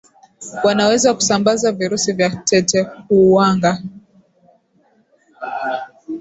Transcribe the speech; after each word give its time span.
wanaweza 0.63 1.13
kusambaza 1.13 1.71
virusi 1.71 2.13
vya 2.13 2.29
tetekuwanga 2.29 3.83